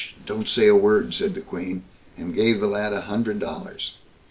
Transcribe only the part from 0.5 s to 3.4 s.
a word", said the Queen, and gave the lad a hundred